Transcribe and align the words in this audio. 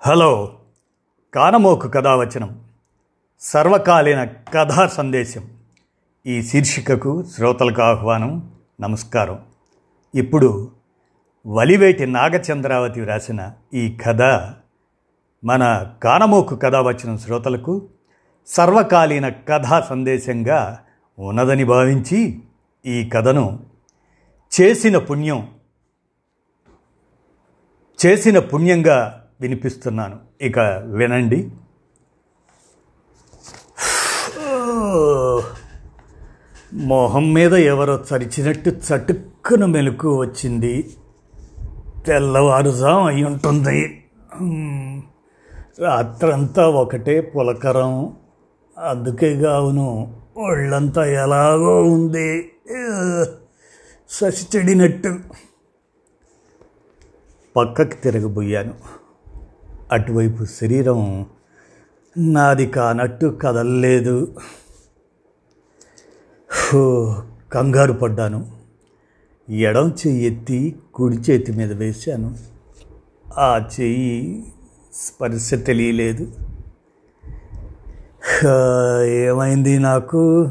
Hello 0.00 0.58
కానమోకు 1.34 1.88
కథావచనం 1.88 2.64
సర్వకాలీన 3.40 4.24
కథా 4.24 4.86
సందేశం. 4.86 5.50
ఈ 6.26 6.42
శీర్షికకు 6.42 7.24
శ్రోతలకు 7.24 7.82
ఆహ్వానం 7.82 8.52
నమస్కారం. 8.80 9.42
ఇప్పుడు 10.14 10.70
వలివేటి 11.46 12.06
నాగచంద్రావతి 12.06 13.00
వ్రాసిన 13.00 13.52
ఈ 13.74 13.98
కథ 14.06 14.22
మన 15.44 15.92
కానమోకు 16.02 16.56
కథావచనం 16.56 17.18
శ్రోతలకు 17.18 17.88
సర్వకాలీన 18.46 19.28
కథా 19.28 19.80
సందేశంగా 19.80 20.84
ఉన్నదని 21.18 21.64
భావించి 21.64 22.40
ఈ 22.86 23.08
కథను 23.08 23.66
చేసిన 24.60 24.98
పుణ్యం 24.98 25.48
చేసిన 28.06 28.38
పుణ్యంగా 28.38 29.22
వినిపిస్తున్నాను. 29.40 30.18
ఇక 30.40 30.58
వినండి. 30.84 31.50
మొహం 36.74 37.34
మీద 37.34 37.54
ఎవరో 37.54 38.04
చరిచినట్టు 38.14 38.70
చటుక్కున 38.70 39.64
మెలకు 39.64 40.16
వచ్చింది. 40.16 40.96
తెల్లవారుజాం 42.06 43.04
అయి 43.04 43.24
ఉంటుంది. 43.24 44.04
రాత్రంతా 45.78 46.68
ఒకటే 46.68 47.20
పులకరం. 47.20 48.16
అందుకే 48.78 49.34
గావును 49.34 50.16
ఒళ్ళంతా 50.36 51.04
ఎలాగో 51.04 51.82
ఉంది. 51.82 52.52
ససి 54.08 54.58
చెడినట్టు. 54.58 55.18
పక్కకి 57.56 57.96
తిరగబోయాను. 57.96 59.05
అటువైపు 59.92 60.44
శరీరం 60.44 61.26
నాది 62.18 62.66
కానట్టు 62.66 63.38
కదలలేదు. 63.42 64.36
కంగారు 67.52 67.92
పడ్డాను. 67.92 68.50
ఎడం 69.50 69.88
చెయ్యి 69.88 70.24
ఎత్తి 70.24 70.78
కుడి 70.94 71.16
చేతి 71.16 71.52
మీద 71.52 71.72
వేశాను. 71.72 72.36
ఆ 73.38 73.68
చెయ్యి 73.80 74.52
స్పర్శ 74.92 75.54
తెలియలేదు. 75.54 76.32
ఏమైంది 79.04 79.78
నాకు? 79.78 80.50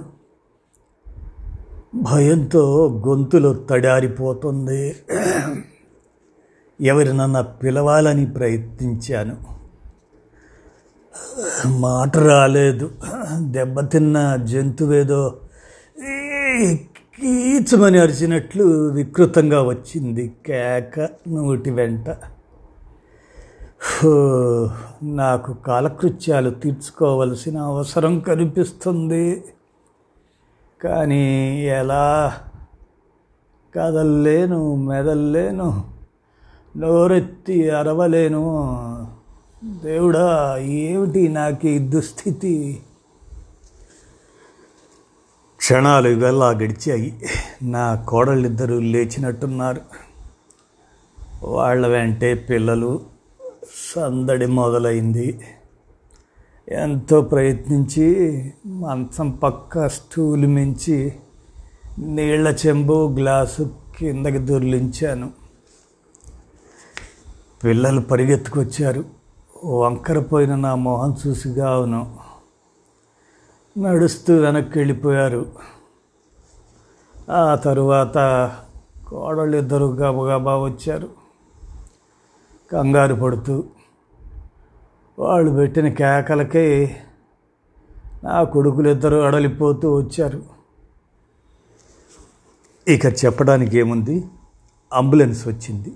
భయంతో 1.95 2.89
గొంతులో 3.07 3.53
తడారిపోతుంది. 3.53 4.95
ఎవరినన్నా 6.81 7.41
పిలవాలని 7.41 8.25
ప్రయత్నించాను. 8.25 9.55
మాట 11.67 12.17
రాలేదు. 12.17 12.91
దెబ్బతిన్న 13.39 14.35
జంతువేదో 14.43 15.37
కీచమని 16.89 17.99
అరిచినట్లు 17.99 18.63
వికృతంగా 18.89 19.61
వచ్చింది 19.61 20.33
కేక 20.45 20.99
నోటి 21.27 21.71
వెంట. 21.71 22.09
హో, 23.79 24.69
నాకు 25.03 25.53
కాలకృత్యాలు 25.53 26.49
తీర్చుకోవలసిన 26.49 27.57
అవసరం 27.57 28.19
కనిపిస్తుంది. 28.19 29.43
కానీ 30.83 31.61
ఎలా? 31.65 32.33
కదల్లేను 33.75 34.75
మెదల్లేను. 34.75 35.94
నోరెత్తి 36.77 37.69
అరవలేను. 37.69 38.41
దేవుడా 39.63 40.57
ఏమిటి 40.57 41.27
నాకు 41.27 41.67
ఈ 41.67 41.77
దుస్థితి? 41.77 42.81
క్షణాలు 45.57 46.09
ఇవెల్లా 46.09 46.49
గడిచాయి. 46.49 47.25
నా 47.63 47.95
కోడళ్ళిద్దరూ 47.95 48.79
లేచినట్టున్నారు. 48.79 49.81
వాళ్ళ 51.43 51.87
వెంటే 51.87 52.33
పిల్లలు 52.33 53.01
సందడి 53.95 54.45
మొదలైంది. 54.45 55.39
ఎంతో 56.69 57.21
ప్రయత్నించి 57.21 58.07
మంచం 58.65 59.29
పక్క 59.29 59.87
స్టూలు 59.87 60.47
మించి 60.47 61.13
నీళ్ళ 61.99 62.57
చెంబు 62.67 63.15
గ్లాసు 63.19 63.69
కిందకి 63.97 64.37
దొర్లించాను. 64.37 65.44
పిల్లలు 67.65 68.01
పరిగెత్తుకొచ్చారు. 68.01 69.03
వంకరపోయిన 69.65 70.55
నా 70.55 70.75
మొహం 70.75 71.17
చూసిగా 71.27 71.69
అవును. 71.69 72.17
నడుస్తూ 73.77 74.35
వెనక్కి 74.35 74.79
వెళ్ళిపోయారు 74.79 75.45
ఆ 77.31 77.55
తరువాత 77.55 78.17
కోడళ్ళు 79.07 79.57
ఇద్దరు 79.57 79.85
గబగబా 79.85 80.57
వచ్చారు. 80.57 81.09
కంగారు 82.71 83.15
పడుతూ 83.15 83.63
వాళ్ళు 85.19 85.51
పెట్టిన 85.51 85.87
కేకలకి 85.87 86.95
నా 88.23 88.43
కొడుకులు 88.43 88.89
ఇద్దరు 88.89 89.15
అడలిపోతూ 89.15 89.95
వచ్చారు. 89.95 90.43
ఇక 92.87 93.05
చెప్పడానికి 93.05 93.77
ఏముంది? 93.77 94.27
అంబులెన్స్ 94.93 95.47
వచ్చింది. 95.47 95.93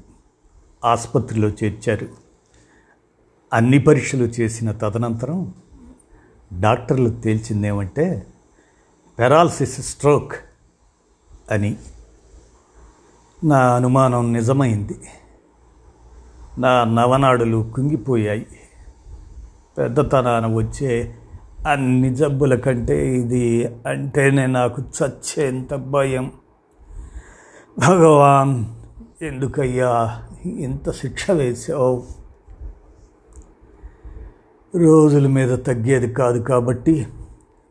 ఆసుపత్రిలో 0.85 1.47
చేర్చారు. 1.47 2.07
అన్ని 3.53 3.79
పరీక్షలు 3.79 4.23
చేసిన 4.23 4.71
తదనంతరం 4.71 5.53
డాక్టర్లు 6.59 7.09
తేల్చిందేమంటే 7.09 8.27
పెరాలసిస్ 9.19 9.81
స్ట్రోక్ 9.81 10.35
అని 11.51 11.77
నా 13.43 13.75
అనుమానం 13.75 14.33
నిజమైంది. 14.33 14.99
నా 16.57 16.83
నవనాడులు 16.83 17.71
కుంగిపోయాయి. 17.75 18.47
పెద్దతనాన 19.77 20.53
వచ్చే 20.53 21.15
అన్ని 21.67 22.15
జబ్బుల 22.15 22.55
కంటే 22.55 23.15
ఇది 23.15 23.75
అంటేనే 23.87 24.45
నాకు 24.45 24.81
చచ్చేంత 24.81 25.73
భయం. 25.73 26.31
భగవాన్ 27.79 28.65
ఎందుకయ్యా? 29.21 30.23
ఇంత 30.45 30.91
శిక్ష 30.91 31.31
వేసావు 31.31 32.03
రోజుల 34.77 35.27
మీద 35.27 35.59
తగ్గేది 35.59 36.13
కాదు 36.13 36.43
కాబట్టి 36.43 37.07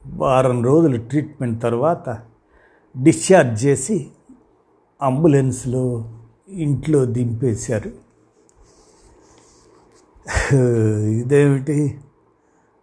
వారం 0.06 0.64
రోజులు 0.64 0.96
ట్రీట్మెంట్ 0.96 1.62
తర్వాత 1.62 2.18
డిశ్చార్జ్ 3.02 3.66
చేసి 3.66 4.08
అంబులెన్స్లో 5.02 6.12
ఇంట్లో 6.48 7.04
దింపేశారు. 7.04 8.08
ఇదేమిటి? 10.96 12.00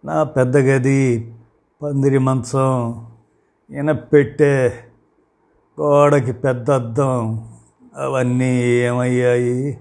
నా 0.04 0.22
పెద్ద 0.22 0.56
గది 0.56 1.34
పందిరి 1.82 2.18
మంచం 2.18 3.06
ఇనపెట్టే 3.70 4.72
గోడకి 5.80 6.32
పెద్ద 6.32 6.70
అద్దం 6.70 7.52
అవన్నీ 7.96 8.62
ఏమయ్యాయి? 8.62 9.78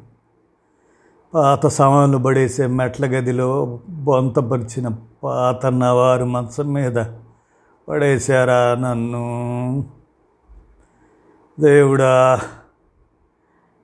పాత 1.33 1.67
సామాన్లు 1.67 2.17
పడేసే 2.17 2.67
మెట్ల 2.67 3.05
గదిలో 3.05 3.79
బొంతపరిచిన 3.89 4.87
పాత 5.23 5.65
నవారు 5.65 6.25
మంచం 6.25 6.73
మీద 6.73 7.05
పడేశారా 7.89 8.75
నన్ను? 8.75 9.85
దేవుడా 11.59 12.41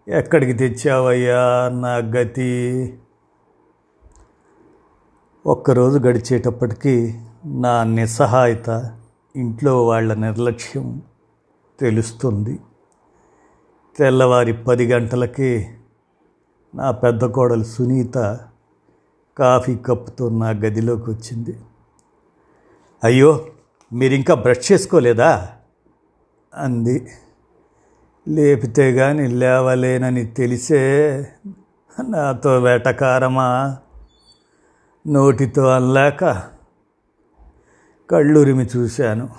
ఎక్కడికి 0.08 0.54
తెచ్చావయ్యా 0.54 1.70
నా 1.74 1.96
గతి? 1.96 2.94
ఒక్కరోజు 5.46 6.00
గడిచేటప్పటికీ 6.00 7.14
నా 7.46 7.84
నిస్సహాయత 7.84 8.98
ఇంట్లో 9.36 9.86
వాళ్ళ 9.86 10.14
నిర్లక్ష్యం 10.14 11.02
తెలుస్తుంది. 11.80 12.60
తెల్లవారి 13.98 14.54
పది 14.54 14.94
గంటలకి 14.94 15.70
నా 16.76 16.92
పెద్ద 16.92 17.26
కోడలు 17.26 17.64
సునీత 17.64 18.40
కాఫీ 19.38 19.76
కప్పుతో 19.76 20.30
నా 20.30 20.50
గదిలోకి 20.50 21.10
వచ్చింది. 21.12 21.58
అయ్యో 23.04 23.48
మీరు 23.94 24.14
ఇంకా 24.14 24.34
బ్రష్ 24.34 24.72
చేసుకోలేదా? 24.72 25.50
అంది. 26.54 27.12
లేపితే 28.28 28.94
కానీ 28.94 29.28
లేవలేనని 29.28 30.26
తెలిసే 30.26 30.82
నాతో 32.10 32.60
వేటకారమా? 32.60 33.78
నోటితో 35.08 35.68
అల్లాక 35.68 36.44
కళ్ళురిమి 38.10 38.68
చూశాను. 38.78 39.30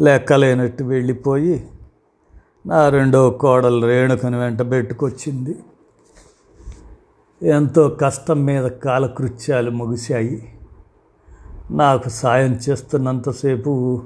లెక్కలేనట్టు 0.00 0.84
వెళ్ళిపోయి 0.84 1.68
నా 2.66 2.88
రెండో 2.88 3.30
కోడలు 3.30 3.86
రేణుకను 3.86 4.40
వెంట 4.40 4.62
పెట్టుకొచ్చింది. 4.62 5.58
ఎంతో 7.42 7.88
కష్టం 7.88 8.44
మీద 8.44 8.64
కాలకృత్యాలు 8.64 9.70
ముగిశాయి. 9.70 10.58
నాకు 11.70 12.08
సాయం 12.08 12.52
చేస్తున్నంతసేపు 12.52 14.02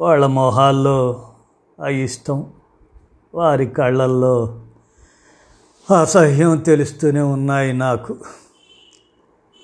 వాళ్ళ 0.00 0.26
మొహాల్లో 0.26 1.28
ఆ 1.84 1.88
ఇష్టం 1.88 2.52
వారి 3.34 3.66
కళ్ళల్లో 3.66 4.60
అసహ్యం 6.00 6.58
తెలుస్తూనే 6.58 7.20
ఉన్నాయి 7.20 7.72
నాకు. 7.72 8.16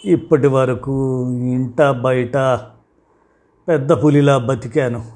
ఇప్పటి 0.04 0.46
వరకు 0.46 1.22
ఇంట 1.30 1.82
బయట 1.82 2.36
పెద్ద 3.68 3.92
పులిలా 3.92 4.38
బతికాను. 4.38 5.15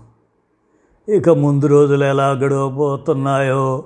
ఇక 1.10 1.28
ముందు 1.28 1.66
రోజులు 1.66 2.04
ఎలా 2.04 2.30
గడవబోతున్నాయో. 2.30 3.84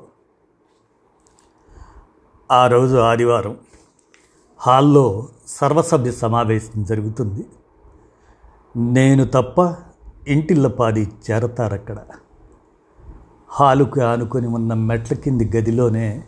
ఆ 2.51 2.67
రోజు 2.67 2.97
ఆదివారం 2.97 3.57
హాల్లో 4.59 5.29
సర్వసభ్య 5.47 6.13
సమావేశం 6.13 6.85
జరుగుతుంది. 6.85 7.47
నేను 8.77 9.25
తప్ప 9.25 9.77
ఇంటిల్లపాది 10.29 11.13
చేరతారక్కడ. 11.31 11.99
హాలుకి 13.49 14.01
ఆనుకొని 14.01 14.47
ఉన్న 14.47 14.75
మెట్ల 14.75 15.15
కింది 15.15 15.51
గదిలోనే 15.57 16.25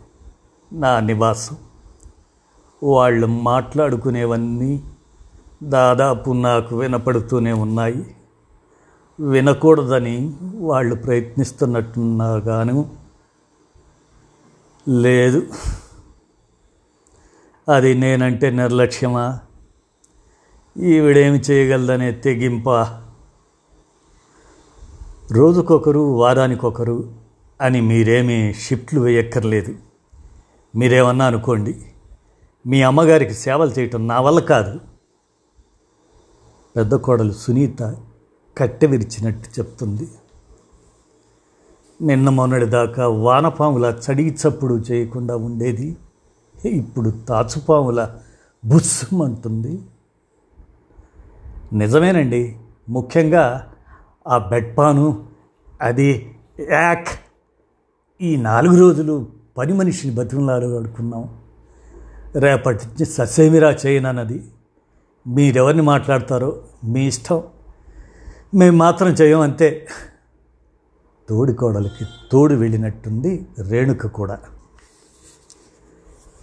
నా 0.73 0.99
నివాసం. 0.99 1.57
వాళ్ళు 2.83 3.27
మాట్లాడుకునేవన్నీ 3.27 4.83
దాదాపు 5.63 6.31
నాకు 6.31 6.79
వినపడుతూనే 6.79 7.53
ఉన్నాయి. 7.53 8.16
వినకూడదని 9.19 10.33
వాళ్ళు 10.55 10.95
ప్రయత్నిస్తున్నట్టున్నారు 10.95 12.45
గాను 12.45 12.95
లేదు. 14.89 15.47
అది 17.69 17.93
నేనంటే 17.93 18.49
నిర్లక్ష్యమా? 18.49 19.39
ఈవిడేమి 20.77 21.39
చేయగలదనే 21.39 22.11
తెగింప? 22.11 22.69
రోజుకొకరు 25.31 25.99
వారానికొకరు 25.99 27.13
అని 27.61 27.81
మీరేమీ 27.81 28.53
షిఫ్ట్లు 28.53 29.01
వేయక్కర్లేదు. 29.01 29.75
మీరేమన్నా 30.75 31.25
అనుకోండి 31.25 31.85
మీ 32.67 32.81
అమ్మగారికి 32.81 33.33
సేవలు 33.33 33.69
చేయటం 33.69 34.07
నా 34.07 34.21
వల్ల 34.21 34.39
కాదు. 34.39 34.79
పెద్ద 36.75 36.95
కోడలు 36.95 37.31
సునీత 37.31 37.97
కట్టె 38.57 38.87
విరిచినట్టు 38.87 39.59
చెప్తుంది. 39.59 40.09
నిన్న 42.01 42.29
మొన్నటి 42.29 42.65
దాకా 42.65 43.07
వానపాముల 43.07 43.85
చడిగి 43.85 44.37
చప్పుడు 44.47 44.75
చేయకుండా 44.75 45.35
ఉండేది. 45.35 45.97
ఇప్పుడు 46.65 47.09
తాచుపాముల 47.09 48.09
బుస్సమంటుంది. 48.65 49.81
నిజమేనండి. 51.73 52.57
ముఖ్యంగా 52.89 53.73
ఆ 54.27 54.37
బెడ్పాను 54.37 55.25
అది 55.81 56.35
యాక్. 56.71 57.07
ఈ 58.21 58.35
నాలుగు 58.35 58.79
రోజులు 58.79 59.27
పని 59.57 59.73
మనిషిని 59.73 60.15
బతిమలాలు 60.15 60.79
అడుకున్నాం 60.79 61.37
రేపటి 62.35 62.85
నుంచి 62.85 63.05
ససేమిరా 63.05 63.77
చేయనన్నది. 63.85 64.51
మీరెవరిని 65.27 65.81
మాట్లాడతారో 65.81 66.61
మీ 66.83 67.07
ఇష్టం. 67.07 67.43
మేము 68.53 68.77
మాత్రం 68.77 69.09
చేయం 69.09 69.41
అంతే. 69.41 69.87
తోడి 71.29 71.53
కోడలికి 71.53 72.05
తోడు 72.31 72.53
వెళ్ళినట్టుంది 72.53 73.47
రేణుక 73.59 74.07
కూడా. 74.07 74.39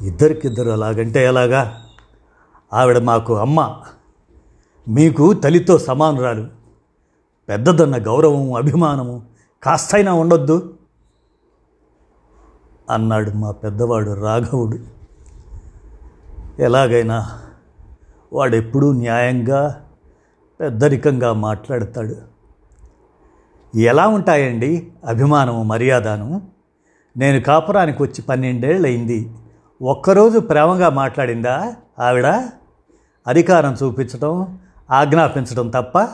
ఇద్దరికిద్దరు 0.00 0.70
అలాగంటే 0.70 1.24
ఎలాగా? 1.24 1.84
ఆవిడ 2.72 2.98
మాకు 2.98 3.36
అమ్మ. 3.36 3.82
మీకు 4.88 5.32
తల్లితో 5.32 5.78
సమానురాలు. 5.78 6.48
పెద్దదన్న 7.48 8.06
గౌరవం 8.06 8.52
అభిమానము 8.52 9.22
కాస్తైనా 9.62 10.12
ఉండొద్దు. 10.12 10.74
అన్నాడు 12.90 13.30
మా 13.30 13.50
పెద్దవాడు 13.50 14.10
రాఘవుడు. 14.10 14.78
ఎలాగైనా 16.62 17.42
వాడెప్పుడూ 18.32 18.92
న్యాయంగా 18.92 19.88
పెద్దరికంగా 20.60 21.32
మాట్లాడతాడు. 21.32 22.16
ఎలా 23.78 24.08
ఉంటాయండి 24.08 24.92
అభిమానము 25.08 25.62
మర్యాదను? 25.62 26.42
నేను 27.16 27.40
కాపురానికి 27.40 28.02
వచ్చి 28.02 28.22
పన్నెండేళ్ళయింది. 28.22 29.30
ఒక్కరోజు 29.82 30.38
ప్రేమగా 30.38 30.88
మాట్లాడిందా 30.88 31.74
ఆవిడ? 31.98 32.26
అధికారం 33.26 33.76
చూపించడం 33.82 34.58
ఆజ్ఞాపించడం 34.90 35.68
తప్ప? 35.68 36.08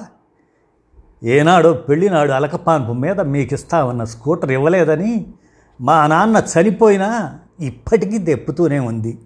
ఏనాడో 1.24 1.72
పెళ్ళినాడు 1.72 2.30
అలకపాన్పు 2.30 2.92
మీద 2.92 3.20
మీకు 3.20 3.54
ఇస్తామన్న 3.54 4.04
స్కూటర్ 4.04 4.52
ఇవ్వలేదని 4.52 5.34
మా 5.80 6.06
నాన్న 6.06 6.42
చనిపోయినా 6.54 7.38
ఇప్పటికీ 7.60 8.18
దెప్పుతూనే 8.18 8.78
ఉంది. 8.78 9.18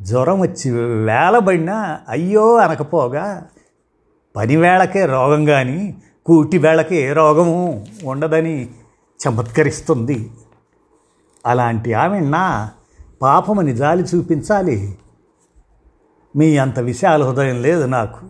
జ్వరం 0.00 0.40
వచ్చి 0.40 0.70
వేలబడినా 1.04 2.00
అయ్యో 2.08 2.56
అనకపోగా 2.56 3.46
పనివేళకే 4.36 5.06
రోగం 5.06 5.44
కానీ 5.44 5.96
కూటి 6.26 6.58
వేళకే 6.58 6.96
ఏ 6.96 7.12
రోగము 7.12 7.86
ఉండదని 8.04 8.70
చమత్కరిస్తుంది. 9.20 10.30
అలాంటి 11.46 11.92
ఆమె 11.92 12.20
నా 12.20 12.70
పాపమని 13.22 13.76
జాలి 13.76 14.02
చూపించాలి. 14.02 14.98
మీ 16.36 16.58
అంత 16.58 16.78
విశాల 16.78 17.24
హృదయం 17.24 17.62
లేదు 17.62 17.84
నాకు. 17.84 18.26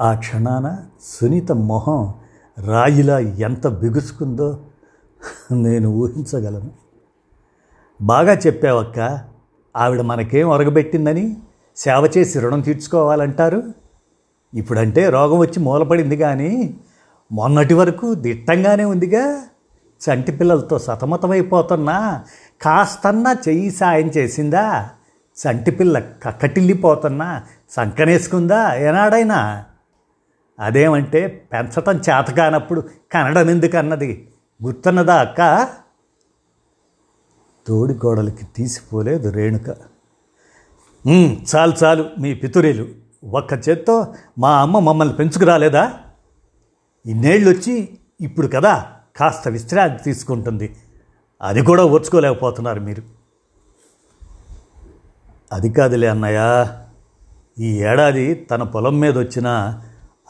ఆ 0.00 0.14
క్షణాన 0.14 0.84
సునీత 1.02 1.52
మొహం 1.52 2.14
రాయిలా 2.66 3.18
ఎంత 3.18 3.68
బిగుసుకుందో 3.68 4.60
నేను 5.52 5.88
ఊహించగలను. 5.88 6.70
బాగా 8.02 8.32
చెప్పావక్క 8.32 9.20
ఆవిడ 9.76 10.00
మనకేం 10.00 10.48
ఒరగబెట్టిందని 10.48 11.36
సేవ 11.76 12.12
చేసి 12.16 12.40
రుణం 12.40 12.60
తీర్చుకోవాలంటారు? 12.60 13.87
ఇప్పుడంటే 14.54 15.08
రోగం 15.10 15.38
వచ్చి 15.38 15.60
మూలపడింది 15.60 16.16
కానీ 16.16 16.80
మొన్నటి 17.32 17.74
వరకు 17.74 18.14
దిట్టంగానే 18.14 18.84
ఉందిగా. 18.84 19.44
చంటి 20.00 20.32
పిల్లలతో 20.32 20.78
సతమతమైపోతున్నా 20.78 22.24
కాస్తన్నా 22.62 23.32
చెయ్యి 23.32 23.70
సాయం 23.70 24.06
చేసిందా? 24.06 24.90
చంటి 25.38 25.70
పిల్ల 25.70 25.98
కక్కటిల్లిపోతున్నా 25.98 27.42
సంకనేసుకుందా 27.70 28.74
ఏనాడైనా? 28.74 29.64
అదేమంటే 30.60 31.48
పెంచటం 31.52 31.96
చేత 31.96 32.30
కానప్పుడు 32.30 32.80
కనడం 33.12 33.50
ఎందుకన్నది 33.50 34.28
గుర్తున్నదా 34.64 35.14
అక్క? 35.14 35.68
తోడి 37.66 37.94
గోడలకి 37.94 38.44
తీసిపోలేదు 38.56 39.28
రేణుక. 39.28 39.76
చాలు 41.54 41.72
చాలు 41.84 42.10
మీ 42.20 42.34
పితురేలు. 42.34 43.07
ఒక్క 43.24 43.68
చేత్తో 43.68 44.14
మా 44.38 44.60
అమ్మ 44.60 44.78
మమ్మల్ని 44.78 45.16
పెంచుకురాలేదా? 45.16 45.92
ఇన్నేళ్ళు 47.06 47.50
వచ్చి 47.50 47.88
ఇప్పుడు 48.20 48.46
కదా 48.46 48.86
కాస్త 49.16 49.48
విశ్రాంతి 49.48 50.02
తీసుకుంటుంది. 50.02 50.76
అది 51.42 51.62
కూడా 51.62 51.84
ఓర్చుకోలేకపోతున్నారు 51.84 52.80
మీరు. 52.80 53.02
అది 55.52 55.70
కాదులే 55.70 56.06
అన్నయ్య. 56.06 56.66
ఈ 57.58 57.78
ఏడాది 57.78 58.34
తన 58.34 58.62
పొలం 58.62 59.00
మీద 59.00 59.18
వచ్చిన 59.18 59.80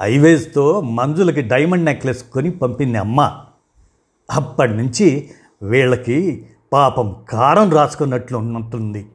హైవేస్తో 0.00 0.80
మంజులకి 0.80 1.42
డైమండ్ 1.42 1.84
నెక్లెస్ 1.84 2.24
కొని 2.24 2.50
పంపింది 2.50 2.98
అమ్మ. 2.98 3.40
అప్పటి 4.30 4.72
నుంచి 4.72 5.30
వీళ్ళకి 5.62 6.46
పాపం 6.72 7.16
కారం 7.28 7.70
రాసుకున్నట్లు 7.70 8.38
ఉన్నట్టుంది 8.38 9.06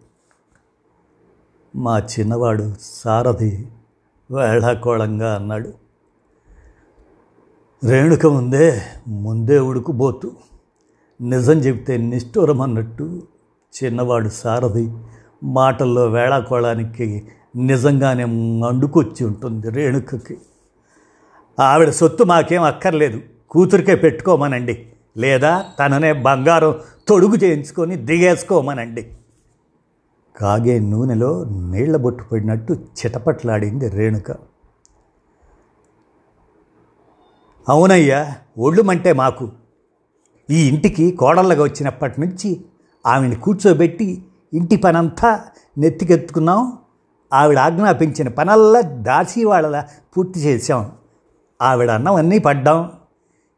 మా 1.76 2.00
చిన్నవాడు 2.00 2.74
సారథి 2.82 3.68
వేళాకోళంగా 4.32 5.36
అన్నాడు. 5.36 5.74
రేణుక 7.84 8.26
ముందే 8.26 8.82
ముందే 9.08 9.60
ఉడుకుబోతు 9.60 10.32
నిజం 11.22 11.54
చెబితే 11.54 11.98
నిష్ఠూరం 11.98 12.62
అన్నట్టు 12.62 13.24
చిన్నవాడు 13.84 14.30
సారథి 14.30 14.92
మాటల్లో 15.44 16.08
వేళాకోళానికి 16.08 17.28
నిజంగానే 17.56 18.26
మండుకొచ్చి 18.60 19.26
ఉంటుంది 19.26 19.70
రేణుకకి. 19.70 20.38
ఆవిడ 21.60 21.90
సొత్తు 21.90 22.24
మాకేం 22.24 22.64
అక్కర్లేదు 22.64 23.22
కూతురికే 23.50 23.96
పెట్టుకోమనండి. 23.96 24.88
లేదా 25.18 25.66
తననే 25.80 26.14
బంగారం 26.14 26.76
తొడుగు 27.08 27.36
చేయించుకొని 27.36 27.96
దిగేసుకోమనండి. 27.96 29.18
కాగే 30.38 30.80
నూనెలో 30.80 31.44
నీళ్ళ 31.44 31.98
బొట్టు 31.98 32.24
పడినట్టు 32.24 32.74
చిటపట్లాడింది 32.74 33.90
రేణుక. 33.90 34.32
అవునయ్యా 37.70 38.36
ఒళ్ళుమంటే 38.58 39.14
మాకు. 39.14 39.50
ఈ 40.50 40.68
ఇంటికి 40.68 41.12
కోడళ్ళగా 41.12 41.64
వచ్చినప్పటి 41.64 42.22
నుంచి 42.22 42.66
ఆవిడ 43.06 43.38
కూర్చోబెట్టి 43.38 44.26
ఇంటి 44.54 44.76
పనంతా 44.76 45.40
నెత్తికెత్తుకున్నాం. 45.78 46.78
ఆవిడ 47.34 47.60
ఆజ్ఞాపించిన 47.60 48.28
పనల్లా 48.28 48.82
దాసి 48.82 49.46
వాళ్ళ 49.46 49.84
పూర్తి 50.18 50.40
చేశాం. 50.40 50.92
ఆవిడ 51.62 51.90
అన్నం 51.90 52.16
అన్నీ 52.16 52.40
పడ్డాం. 52.40 52.92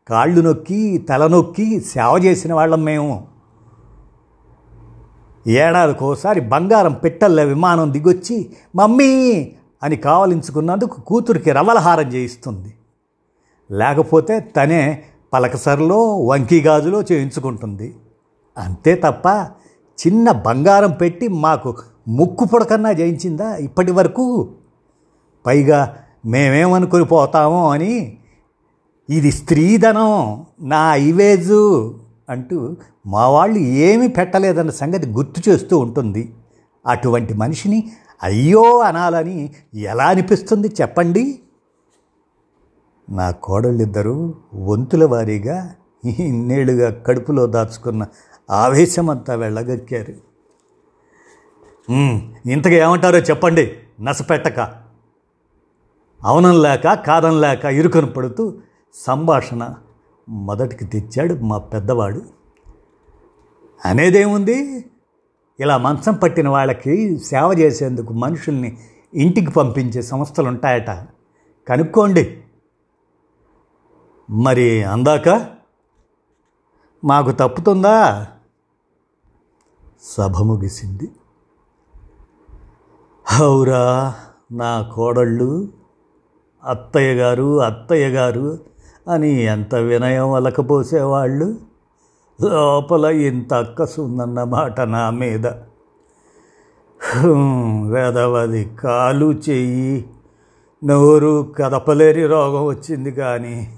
కాళ్ళు 0.07 0.41
నొక్కి 0.41 0.97
తల 0.97 1.27
నొక్కి 1.27 1.79
సేవ 1.79 2.21
చేసిన 2.23 2.53
వాళ్ళం 2.53 2.83
మేము. 2.83 3.34
ఏడాదికోసారి 5.47 6.41
బంగారం 6.41 6.93
పెట్టల్ల 6.93 7.43
విమానం 7.43 7.93
దిగొచ్చి 7.93 8.49
మమ్మీ 8.75 9.51
అని 9.83 9.95
కావలించుకున్నందుకు 9.95 11.01
కూతురికి 11.01 11.51
రవలహారం 11.51 12.07
చేయిస్తుంది. 12.07 12.73
లేకపోతే 13.71 14.39
తనే 14.39 15.03
పలకసరలో 15.33 16.17
వంకీ 16.17 16.61
గాజులో 16.61 17.01
చేయించుకుంటుంది. 17.01 17.95
అంతే 18.57 18.95
తప్ప 18.95 19.27
చిన్న 20.07 20.31
బంగారం 20.31 20.91
పెట్టి 20.91 21.27
మాకు 21.27 21.77
ముక్కు 22.07 22.45
పుడకన్నా 22.45 22.91
చేయించిందా 22.91 23.55
ఇప్పటి 23.55 23.91
వరకు 23.91 24.53
పైగా 25.45 25.97
మేమేమనుకుని 26.25 27.05
పోతామో 27.05 27.71
అని 27.71 28.17
ఇది 29.09 29.31
స్త్రీధనం 29.31 30.45
నా 30.61 30.95
ఐవేజు 30.95 31.93
అంటూ 32.29 32.77
మా 33.07 33.27
వాళ్ళు 33.29 33.59
ఏమీ 33.59 34.07
పెట్టలేదన్న 34.07 34.71
సంగతి 34.81 35.07
గుర్తు 35.07 35.49
చేస్తూ 35.49 35.77
ఉంటుంది. 35.77 36.23
అటువంటి 36.87 37.33
మనిషిని 37.33 37.79
అయ్యో 38.23 38.79
అనాలని 38.79 39.37
ఎలా 39.73 40.05
అనిపిస్తుంది 40.05 40.67
చెప్పండి? 40.81 41.39
నా 43.09 43.31
కోడళ్ళిద్దరూ 43.31 44.33
వంతుల 44.53 45.05
వారీగా 45.05 45.57
ఇన్నేళ్ళుగా 46.19 46.89
కడుపులో 47.07 47.45
దాచుకున్న 47.47 48.03
ఆవేశమంతా 48.49 49.35
వెళ్ళగక్కారు. 49.35 50.15
ఇంతగా 52.49 52.77
ఏమంటారో 52.85 53.17
చెప్పండి 53.17 53.65
నసపెట్టక. 54.01 54.59
అవునం 56.23 56.61
లేక 56.61 56.93
కాదం 56.93 57.41
లేక 57.41 57.65
ఇరుకను 57.65 58.07
పడుతూ 58.07 58.43
సంభాషణ 58.93 59.63
మొదటికి 60.29 60.85
తెచ్చాడు 60.85 61.33
మా 61.33 61.57
పెద్దవాడు. 61.57 62.21
అనేదేముంది? 63.85 64.85
ఇలా 65.59 65.77
మంచం 65.77 66.13
పట్టిన 66.13 66.49
వాళ్ళకి 66.49 67.17
సేవ 67.17 67.55
చేసేందుకు 67.59 68.13
మనుషుల్ని 68.13 68.77
ఇంటికి 69.13 69.51
పంపించే 69.51 70.01
సంస్థలు 70.01 70.47
ఉంటాయట 70.47 70.89
కనుక్కోండి. 71.67 72.43
మరి 74.29 74.83
అందాక? 74.83 75.47
మాకు 77.03 77.31
తప్పుతుందా? 77.31 78.27
సభ 80.01 80.37
ముగిసింది. 80.37 81.11
హౌరా 83.25 84.15
నా 84.51 84.81
కోడళ్ళు 84.81 85.73
అత్తయ్య 86.65 87.13
గారు 87.13 87.61
అత్తయ్య 87.61 88.07
గారు 88.07 88.59
అని 89.09 89.43
ఎంత 89.43 89.75
వినయం 89.75 90.31
వలకపోసేవాళ్ళు 90.31 91.55
లోపల 92.43 93.05
ఇంత 93.05 93.53
అక్కసు 93.53 94.01
ఉందన్నమాట 94.01 94.81
నా 94.81 95.09
మీద. 95.09 95.47
వేదవది 97.91 98.63
కాలు 98.79 99.31
చెయ్యి 99.31 100.09
నోరు 100.83 101.53
కదపలేని 101.57 102.27
రోగం 102.27 102.65
వచ్చింది 102.65 103.11
కానీ 103.11 103.77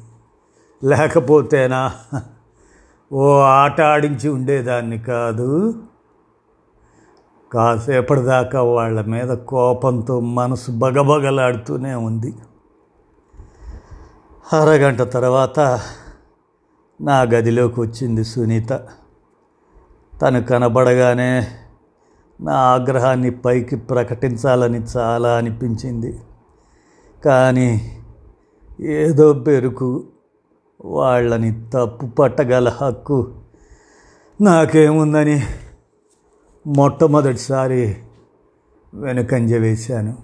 లేకపోతేనా? 0.84 1.92
ఓ 3.14 3.40
ఆట 3.40 3.82
ఆడించి 3.82 4.30
ఉండేదాన్ని 4.30 5.00
కాదు. 5.00 5.74
కాసేపటిదాకా 7.52 8.62
వాళ్ళ 8.62 9.02
మీద 9.02 9.30
కోపంతో 9.30 10.20
మనసు 10.20 10.72
బగబగలాడుతూనే 10.72 11.96
ఉంది. 11.96 12.34
అరగంట 14.54 15.02
తర్వాత 15.02 15.60
నా 17.02 17.22
గదిలోకి 17.22 17.80
వచ్చింది 17.80 18.24
సునీత. 18.24 18.70
తను 20.22 20.44
కనబడగానే 20.44 21.48
నా 22.42 22.54
ఆగ్రహాన్ని 22.54 23.30
పైకి 23.30 23.76
ప్రకటించాలని 23.76 24.82
చాలా 24.98 25.38
అనిపించింది. 25.38 26.20
కానీ 27.26 27.98
ఏదో 28.80 29.34
బెరుకు 29.34 30.04
వాళ్ళని 30.86 31.66
తప్పు 31.74 32.06
పట్టగల 32.06 32.70
హక్కు 32.70 33.34
నాకేముందని 34.42 35.44
మొట్టమొదటిసారి 36.68 37.98
వెనుకంజ 38.94 39.54
వేశాను. 39.54 40.18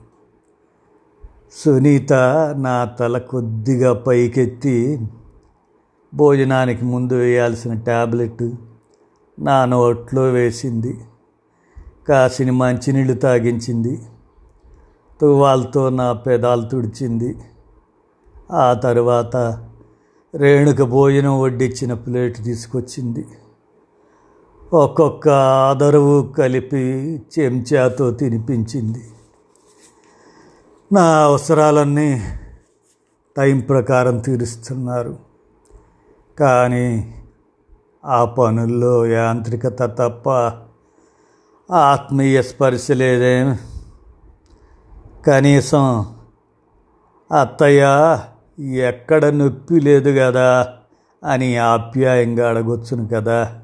సునీత 1.57 2.13
నా 2.57 2.85
తల 2.85 3.17
కొద్దిగా 3.17 3.93
పైకెత్తి 3.93 5.07
భోజనానికి 6.13 6.85
ముందు 6.85 7.13
వేయాల్సిన 7.13 7.73
ట్యాబ్లెట్ 7.73 8.51
నా 9.39 9.65
నోట్లో 9.65 10.21
వేసింది. 10.21 10.99
కాసిని 12.07 12.51
మంచినీళ్ళు 12.51 13.13
తాగించింది. 13.13 14.01
తువ్వాలతో 15.21 15.89
నా 15.89 16.13
పెదాలు 16.13 16.69
తుడిచింది. 16.69 17.35
ఆ 18.51 18.73
తర్వాత 18.73 19.35
రేణుక 20.35 20.81
భోజనం 20.81 21.41
వడ్డించిన 21.41 21.93
ప్లేట్ 21.93 22.37
తీసుకొచ్చింది. 22.37 23.25
ఒక్కొక్క 24.73 25.29
ఆదరవు 25.29 26.27
కలిపి 26.27 27.21
చెంచాతో 27.39 28.11
తినిపించింది. 28.11 29.03
నా 30.93 31.23
అవసరాలన్నీ 31.23 32.23
టైం 33.37 33.59
ప్రకారం 33.59 34.19
తీరుస్తున్నారు. 34.19 35.17
కానీ 36.39 37.15
ఆ 38.05 38.25
పనుల్లో 38.25 39.05
యాంత్రికత 39.05 39.83
తప్ప 39.83 40.29
ఆత్మీయ 41.73 42.41
స్పర్శ 42.41 42.91
లేదే? 42.91 43.55
కనీసం 45.27 46.15
అత్తయ్య 47.39 48.19
ఎక్కడ 48.71 49.25
నొప్పి 49.25 49.79
లేదు 49.79 50.19
కదా 50.19 50.73
అని 51.23 51.57
ఆప్యాయంగా 51.57 52.49
అడగొచ్చును 52.49 53.07
కదా. 53.07 53.61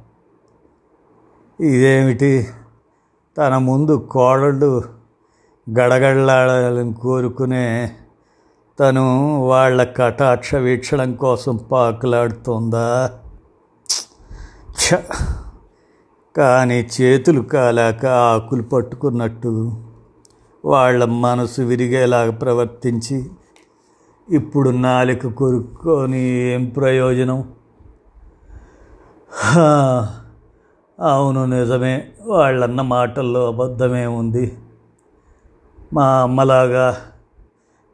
ఇదేమిటి? 1.60 2.48
తన 3.38 3.58
ముందు 3.58 4.08
కోడళ్ళు 4.12 4.99
గడగడలాడాలని 5.78 6.94
కోరుకునే 6.94 7.92
తను 8.80 9.04
వాళ్ళ 9.42 9.84
కటాక్ష 9.84 10.56
వీక్షణం 10.56 11.16
కోసం 11.16 11.56
పాకులాడుతుందా? 11.72 13.10
ఛ! 14.82 14.98
కానీ 16.38 16.90
చేతులు 17.02 17.42
కాలాక 17.42 18.06
ఆకులు 18.06 18.64
పట్టుకున్నట్టు 18.64 19.72
వాళ్ళ 20.66 21.06
మనసు 21.06 21.62
విరిగేలాగా 21.62 22.32
ప్రవర్తించి 22.32 23.30
ఇప్పుడు 24.30 24.70
నాలుక 24.70 25.28
కొరుక్కొని 25.28 26.24
ఏం 26.28 26.66
ప్రయోజనం? 26.66 27.40
అవును 31.00 31.46
నిజమే. 31.46 32.08
వాళ్ళన్న 32.26 32.82
మాటల్లో 32.82 33.48
అబద్ధమే 33.48 34.06
ఉంది. 34.06 34.58
మా 35.94 36.08
అమ్మలాగా 36.24 36.98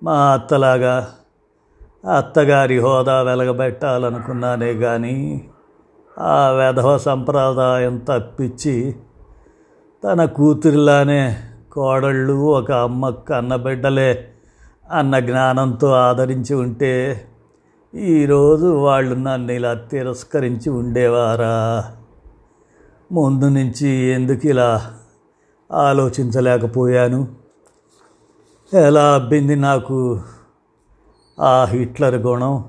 మా 0.04 0.34
అత్తలాగా 0.34 1.14
అత్తగారి 2.18 2.80
హోదా 2.80 3.22
వెలగబెట్టాలనుకున్నానే 3.22 4.74
కానీ 4.74 5.46
ఆ 6.20 6.50
వెధవ 6.50 6.98
సంప్రదాయం 6.98 7.98
తప్పించి 7.98 8.96
తన 10.04 10.26
కూతురిలానే 10.26 11.38
కోడళ్ళు 11.72 12.34
ఒక 12.34 12.72
అమ్మ 12.72 13.10
కన్నబిడ్డలే 13.10 14.34
అన్న 14.92 15.20
జ్ఞానంతో 15.20 15.92
ఆదరించి 15.92 16.54
ఉంటే 16.56 17.26
ఈరోజు 17.94 18.66
వాళ్ళు 18.66 19.16
నన్ను 19.16 19.52
ఇలా 19.52 19.74
తిరస్కరించి 19.74 20.70
ఉండేవారా? 20.70 21.86
ముందు 23.12 23.46
నుంచి 23.46 23.90
ఎందుకు 23.90 24.48
ఇలా 24.48 24.92
ఆలోచించలేకపోయాను? 25.72 27.45
ఎలా 28.74 29.14
అబ్బింది 29.16 29.56
నాకు 29.56 30.22
ఆ 31.40 31.66
హిట్లర్ 31.66 32.16
గుణం? 32.16 32.66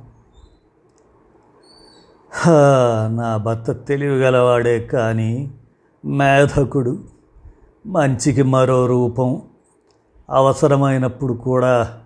నా 3.17 3.37
భర్త 3.37 3.73
తెలివిగలవాడే 3.73 4.81
కానీ 4.81 5.55
మేధకుడు 6.05 7.05
మంచికి 7.87 8.43
మరో 8.43 8.87
రూపం 8.87 9.43
అవసరమైనప్పుడు 10.31 11.35
కూడా 11.35 11.99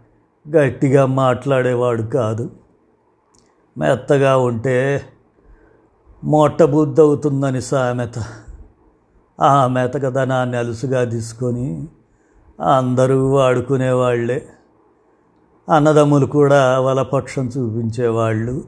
గట్టిగా 0.49 1.07
మాట్లాడేవాడు 1.07 2.03
కాదు. 2.03 2.51
మెత్తగా 3.79 4.37
ఉంటే 4.37 5.03
మొట్టబుద్ధవుతుందని 6.25 7.61
సామెత. 7.61 8.25
ఆ 9.41 9.67
మెతకదనాన్ని 9.67 10.57
అలుసుగా 10.57 11.05
తీసుకొని 11.05 11.89
అందరూ 12.61 13.31
వాడుకునేవాళ్ళే. 13.31 14.49
అన్నదమ్ములు 15.75 16.27
కూడా 16.27 16.81
వలపక్షం 16.81 17.47
చూపించేవాళ్ళు. 17.47 18.65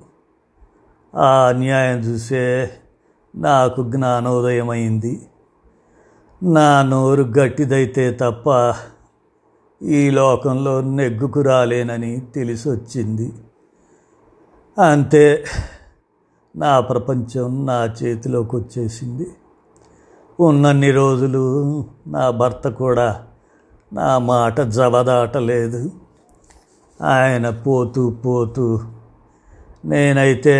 ఆ 1.15 1.47
అన్యాయం 1.47 1.99
చూసే 1.99 2.71
నాకు 3.37 3.91
జ్ఞానోదయమైంది. 3.91 5.29
నా 6.43 6.83
నోరు 6.83 7.23
గట్టిదైతే 7.23 8.13
తప్ప 8.13 8.75
ఈ 9.85 10.11
లోకంలో 10.11 10.81
నెగ్గుకు 10.81 11.41
రాలేనని 11.41 12.21
తెలిసొచ్చింది. 12.21 13.33
అంతే 14.79 15.45
నా 16.57 16.81
ప్రపంచం 16.81 17.67
నా 17.67 17.95
చేతిలోకి 18.03 18.57
వచ్చేసింది 18.57 19.27
ఉన్నన్ని 20.41 20.91
రోజులు 20.91 21.85
నా 22.07 22.31
భర్త 22.31 22.69
కూడా 22.69 23.27
నా 23.93 24.19
మాట 24.19 24.61
జవదాటలేదు 24.61 25.91
ఆయన 27.03 27.51
పోతూ 27.51 28.11
పోతూ 28.11 28.81
నేనైతే 29.85 30.57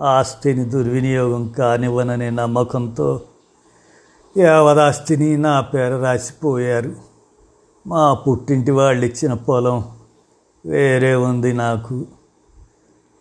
ఆస్తిని 0.00 0.64
దుర్వినియోగం 0.64 1.48
కానివ్వననే 1.48 2.30
నమ్మకంతో 2.30 3.20
యావదాస్తిని 4.36 5.36
నా 5.36 5.60
పేర 5.60 5.96
రాసిపోయారు. 5.96 6.96
మా 7.86 8.14
పుట్టింటి 8.14 8.70
వాళ్ళు 8.70 9.06
ఇచ్చిన 9.06 9.32
పొలం 9.32 9.84
వేరే 10.66 11.14
ఉంది 11.14 11.52
నాకు. 11.52 12.06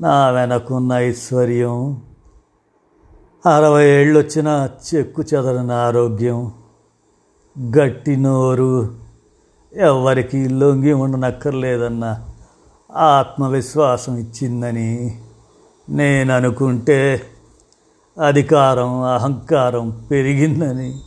నా 0.02 0.30
వెనకున్న 0.30 0.94
ఐశ్వర్యం 0.94 2.02
అరవై 3.46 3.86
ఏళ్ళు 3.86 4.20
వచ్చిన 4.20 4.70
చెక్కు 4.96 5.22
చెదరని 5.22 5.74
ఆరోగ్యం 5.74 6.52
గట్టి 7.78 8.16
నోరు 8.16 9.09
ఎవరికి 9.74 10.50
లొంగి 10.50 10.94
ఉండనక్కర్లేదన్న 10.94 12.26
ఆత్మవిశ్వాసం 12.96 14.18
ఇచ్చిందని 14.18 15.22
నేను 15.90 16.34
అనుకుంటే 16.34 17.22
అధికారం 18.26 19.02
అహంకారం 19.02 20.08
పెరిగిందని 20.12 21.00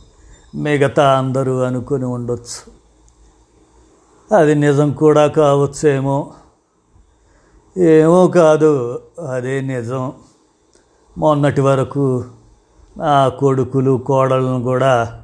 మిగతా 0.55 1.17
అందరూ 1.17 1.59
అనుకుని 1.59 2.05
ఉండొచ్చు. 2.05 2.73
అది 4.35 4.55
నిజం 4.55 4.91
కూడా 4.91 5.27
కావచ్చేమో? 5.27 6.33
ఏమో 7.77 8.27
కాదు 8.27 9.01
అదే 9.31 9.61
నిజం. 9.61 10.13
మొన్నటి 11.17 11.61
వరకు 11.61 12.25
నా 12.97 13.29
కొడుకులు 13.29 13.97
కోడలను 13.97 14.63
కూడా 14.63 15.23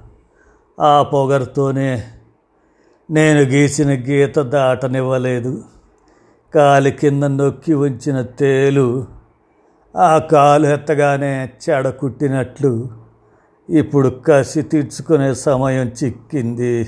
ఆ 0.81 1.03
పొగరుతోనే 1.03 2.03
నేను 3.11 3.39
గీసిన 3.39 3.89
గీత 3.89 4.39
దాటనివ్వలేదు. 4.39 5.63
కాలి 6.55 6.91
కింద 6.91 7.23
నొక్కి 7.23 7.73
ఉంచిన 7.73 8.21
తేలు 8.21 9.05
ఆ 9.97 10.17
కాలు 10.17 10.67
ఎత్తగానే 10.67 11.49
చెడ 11.69 11.89
కుట్టినట్లు 11.89 12.89
ఇప్పుడు 13.69 14.21
కసి 14.27 14.61
తీర్చుకునే 14.61 15.33
సమయం 15.33 15.91
చిక్కింది. 16.03 16.87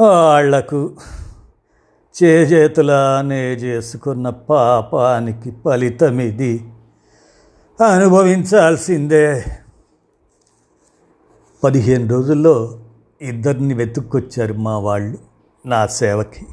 వాళ్ళకు 0.00 0.96
చేజేతులానే 2.22 3.52
చేసుకున్న 3.52 4.30
పాపానికి 4.30 5.54
ఫలితం 5.64 6.20
ఇది 6.20 6.64
అనుభవించాల్సిందే. 7.88 9.44
పదిహేను 11.64 12.08
రోజుల్లో 12.08 12.81
ఇద్దరిని 13.22 13.74
వెతుక్కొచ్చారు 13.74 14.54
మా 14.54 14.78
వాళ్ళు 14.78 15.18
నా 15.66 15.86
సేవకి. 15.86 16.46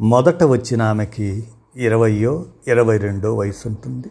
మొదట 0.00 0.42
వచ్చిన 0.42 0.82
ఆమెకి 0.82 1.48
ఇరవయో 1.76 2.44
ఇరవై 2.68 2.98
రెండో 2.98 3.34
వయసు 3.34 3.68
ఉంటుంది 3.68 4.10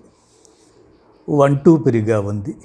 వంటూపిరిగా 1.30 2.20
ఉంది. 2.20 2.58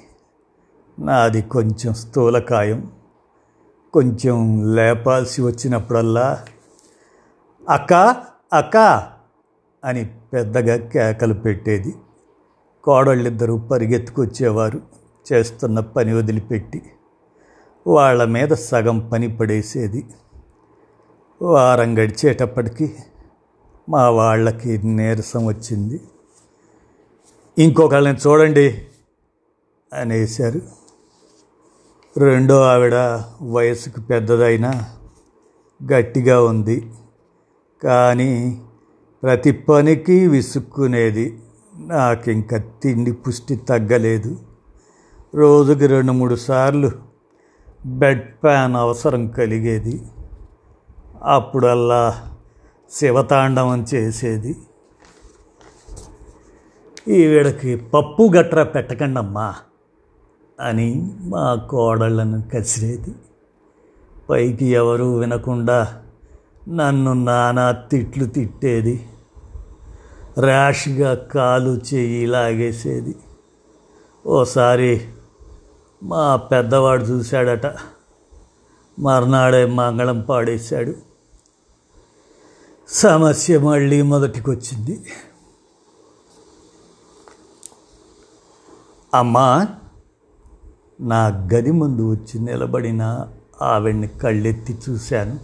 నాది 0.99 1.41
కొంచెం 1.41 1.93
స్థూలకాయం. 1.93 2.91
కొంచెం 3.93 4.65
లేపాల్సి 4.75 5.41
వచ్చినప్పుడల్లా 5.41 6.45
అక్క 7.69 7.93
అక్క 8.53 8.77
అని 9.85 10.09
పెద్దగా 10.33 10.87
కేకలు 10.87 11.33
పెట్టేది. 11.33 11.95
కోడళ్ళిద్దరూ 12.83 13.57
పరిగెత్తుకొచ్చేవారు. 13.57 14.81
చేస్తున్న 15.33 15.79
పని 15.79 16.13
వదిలిపెట్టి 16.13 16.81
వాళ్ళ 17.89 18.25
మీద 18.25 18.49
సగం 18.49 19.09
పని 19.09 19.37
పడేసేది. 19.37 20.05
వారం 21.41 21.93
గడిచేటప్పటికి 21.93 22.95
మా 23.89 24.09
వాళ్ళకి 24.09 24.87
నీరసం 24.87 25.45
వచ్చింది. 25.45 26.01
ఇంకొకళ్ళని 27.59 28.17
చూడండి 28.17 28.87
అనేశారు. 29.93 30.61
రెండో 32.17 32.61
ఆవిడ 32.61 32.95
వయసుకు 33.41 34.01
పెద్దదైనా 34.01 34.85
గట్టిగా 35.93 36.43
ఉంది. 36.43 36.93
కానీ 37.83 38.61
ప్రతి 39.23 39.51
పనికి 39.51 40.27
విసుక్కునేది. 40.27 41.39
నాకింక 41.75 42.55
తిండి 42.55 43.11
పుష్టి 43.11 43.55
తగ్గలేదు. 43.55 44.37
రోజుకి 45.35 45.87
రెండు 45.87 46.11
మూడు 46.11 46.35
సార్లు 46.35 47.08
బెడ్ 47.85 48.33
ప్యాన్ 48.43 48.75
అవసరం 48.75 49.27
కలిగేది. 49.27 50.01
అప్పుడల్లా 51.23 52.31
శివతాండవం 52.91 53.85
చేసేది. 53.93 54.55
ఈవిడకి 57.07 57.75
పప్పు 57.75 58.31
గట్రా 58.35 58.63
పెట్టకండి 58.63 59.19
అమ్మా 59.19 59.55
అని 60.59 61.15
మా 61.19 61.55
కోడళ్ళను 61.55 62.43
కసిరేది. 62.55 63.15
పైకి 64.29 64.65
ఎవరూ 64.65 65.17
వినకుండా 65.17 66.01
నన్ను 66.69 67.13
నానా 67.13 67.71
తిట్లు 67.71 68.25
తిట్టేది. 68.25 69.09
ర్యాష్గా 70.39 71.13
కాలు 71.13 71.79
చెయ్యి 71.93 72.25
లాగేసేది. 72.25 73.15
ఓసారి 74.25 75.01
మా 76.03 76.35
పెద్దవాడు 76.35 77.03
చూశాడట. 77.03 77.75
మర్నాడే 78.99 79.65
మంగళం 79.65 80.21
పాడేశాడు. 80.21 80.93
సమస్య 82.87 83.59
మళ్ళీ 83.59 84.01
మొదటికొచ్చింది. 84.01 85.05
అమ్మా 89.13 89.67
నా 91.01 91.27
గది 91.27 91.71
ముందు 91.71 92.11
వచ్చి 92.11 92.39
నిలబడిన 92.39 93.27
ఆవిడ్ని 93.61 94.07
కళ్ళెత్తి 94.07 94.77
చూశాను. 94.89 95.39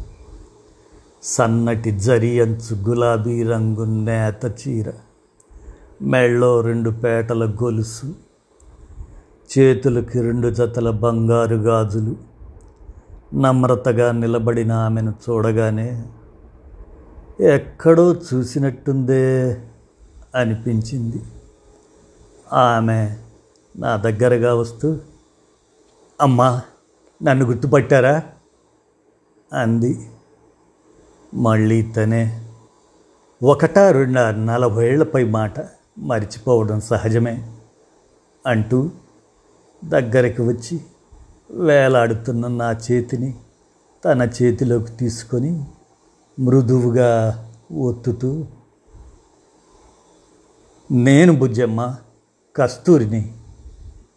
సన్నటి 1.23 1.91
జరి 1.91 2.41
అంచు 2.41 2.75
గులాబీ 2.75 3.43
రంగు 3.43 3.85
నేత 3.85 4.67
చీర 4.67 4.93
మెళ్ళో 6.01 6.61
రెండు 6.61 6.89
పేటల 6.89 7.45
గొలుసు 7.45 8.24
చేతులకి 9.57 10.21
రెండు 10.21 10.49
జతల 10.49 10.89
బంగారు 10.89 11.55
గాజులు. 11.55 12.15
నమ్రతగా 13.35 14.11
నిలబడిన 14.11 14.71
ఆమెను 14.71 15.13
చూడగానే 15.29 16.03
ఎక్కడో 17.39 18.13
చూసినట్టుందే 18.13 19.57
అనిపించింది. 20.35 21.23
ఆమె 22.53 23.15
నా 23.77 23.95
దగ్గరగా 23.95 24.55
వస్తూ 24.55 24.99
అమ్మా 26.21 26.61
నన్ను 27.23 27.45
గుర్తుపట్టారా? 27.45 28.23
అంది. 29.53 30.09
మళ్ళీ 31.33 31.81
తనే 31.81 32.41
ఒకటా 33.43 33.91
రెండా 33.91 34.31
నలభై 34.31 34.87
ఏళ్ళపై 34.87 35.23
మాట 35.23 35.53
మరిచిపోవడం 35.99 36.79
సహజమే 36.79 37.51
అంటూ 38.47 38.89
దగ్గరికి 39.85 40.41
వచ్చి 40.41 40.81
వేలాడుతున్న 41.51 42.47
నా 42.47 42.71
చేతిని 42.71 43.35
తన 44.05 44.29
చేతిలోకి 44.43 44.91
తీసుకొని 44.91 45.63
మృదువుగా 46.39 47.09
ఒత్తుతూ 47.71 48.45
నేను 50.91 51.33
బుజ్జమ్మ 51.33 51.95
కస్తూరిని 52.55 53.33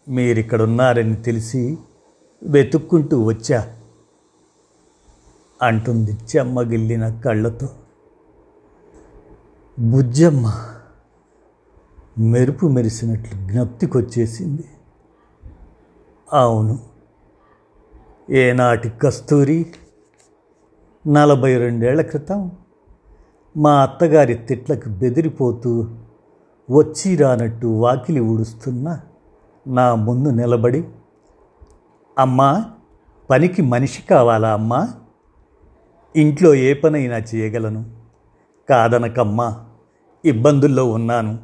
మీరిక్కడున్నారని 0.07 1.15
తెలిసి 1.15 1.77
వెతుక్కుంటూ 2.43 3.23
వచ్చా 3.23 3.73
అంటుంది 5.61 6.11
చెమ్మగిల్లిన 6.11 7.19
కళ్ళతో. 7.19 7.69
బుజ్జమ్మ 9.79 10.53
మెరుపు 12.19 12.67
మెరిసినట్లు 12.67 13.47
జ్ఞప్తికొచ్చేసింది. 13.47 14.63
అవును. 16.33 16.79
ఏనాటి 18.29 18.89
కస్తూరి 18.89 19.65
నలభై 21.07 21.57
రెండేళ్ళ 21.57 22.01
క్రితం 22.01 22.51
మా 23.57 23.81
అత్తగారి 23.81 24.33
తిట్లకు 24.33 24.89
బెదిరిపోతూ 24.89 25.87
వచ్చి 26.71 27.15
రానట్టు 27.15 27.67
వాకిలి 27.67 28.19
ఊడుస్తున్న 28.19 28.99
నా 29.67 29.95
ముందు 29.95 30.29
నిలబడి 30.29 30.83
అమ్మా 32.19 32.71
పనికి 33.29 33.61
మనిషి 33.61 34.01
కావాలా 34.01 34.53
అమ్మా? 34.53 34.93
ఇంట్లో 36.15 36.53
ఏ 36.53 36.73
పనైనా 36.73 37.17
చేయగలను. 37.17 37.85
కాదనకమ్మా 38.69 39.65
ఇబ్బందుల్లో 40.25 40.85
ఉన్నాను. 40.91 41.39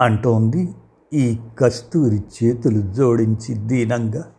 అంటోంది 0.00 0.74
ఈ 1.12 1.38
కస్తూరి 1.58 2.18
చేతులు 2.18 2.92
జోడించి 2.92 3.54
దీనంగా. 3.54 4.32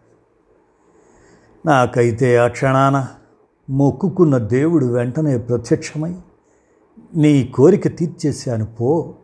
నాకైతే 1.65 2.37
ఆ 2.37 2.47
క్షణాన 2.47 3.07
మొక్కుకున్న 3.69 4.37
దేవుడు 4.37 4.85
వెంటనే 4.85 5.37
ప్రత్యక్షమై 5.37 6.15
నీ 7.15 7.47
కోరిక 7.47 7.97
తీర్చేశాను 7.97 8.65
పో 8.65 9.15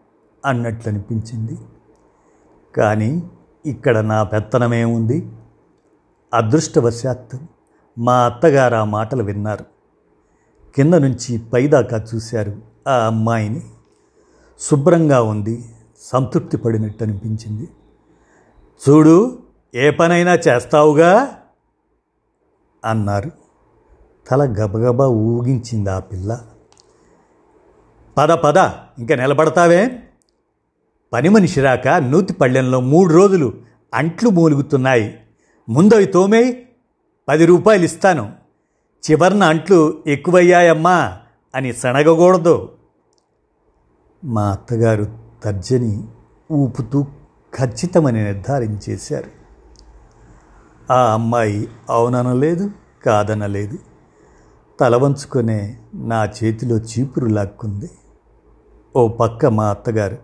అన్నట్లు 0.46 0.92
అనిపించింది 0.92 1.58
కానీ 2.78 3.24
ఇక్కడ 3.66 3.98
నా 3.98 4.24
పెత్తనమేముంది 4.24 5.32
అదృష్టవశాత్తు 6.34 7.40
మా 7.98 8.14
అత్తగారు 8.14 8.76
ఆ 8.76 8.84
మాటలు 8.84 9.24
విన్నారు. 9.24 9.66
కింద 10.76 10.94
నుంచి 10.94 11.38
పైదాకా 11.38 12.06
చూశారు 12.16 12.62
ఆ 12.88 13.08
అమ్మాయిని. 13.08 13.64
శుభ్రంగా 14.60 15.22
ఉంది. 15.22 15.66
సంతృప్తి 16.02 16.58
పడినట్టు 16.58 17.04
అనిపించింది. 17.04 17.70
చూడు 18.90 19.40
ఏ 19.76 19.92
పనైనా 19.92 20.34
చేస్తావుగా? 20.34 21.40
అన్నారు. 22.86 23.32
తల 24.30 24.44
గబగబా 24.44 25.08
ఊగించింది 25.08 25.90
ఆ 25.90 26.00
పిల్ల. 26.00 26.46
పద 28.18 28.30
పద 28.32 28.58
ఇంకా 29.00 29.16
నిలబడతావే. 29.16 30.04
పని 31.14 31.30
మనిషి 31.30 31.62
రాక 31.62 31.88
నూతి 31.88 32.34
పళ్ళెంలో 32.34 32.80
మూడు 32.80 33.14
రోజులు 33.14 33.54
అంట్లు 33.94 34.30
మూలుగుతున్నాయి. 34.30 35.20
ముందవి 35.70 36.06
తోమే 36.06 36.66
పది 37.28 37.46
రూపాయలు 37.46 37.84
ఇస్తాను. 37.84 38.34
చివరిన 39.12 39.44
అంట్లు 39.44 40.04
ఎక్కువయ్యాయమ్మా 40.08 41.18
అని 41.56 41.74
సనగకూడదు 41.74 42.76
మా 44.24 44.52
అత్తగారు 44.52 45.19
తర్జని 45.44 46.08
ఊపుతూ 46.52 47.04
ఖచ్చితమని 47.60 48.24
నిర్ధారించేశారు. 48.24 49.32
ఆ 50.94 51.14
అమ్మాయి 51.14 51.68
అవుననలేదు 51.90 52.72
కాదనలేదు. 53.06 53.78
తల 54.80 54.96
వంచుకునే 54.96 55.80
నా 55.94 56.26
చేతిలో 56.26 56.78
చీపురు 56.78 57.26
లాక్కుంది. 57.26 57.90
ఓ 58.96 59.08
పక్క 59.08 59.46
మా 59.46 59.70
అత్తగారు 59.70 60.18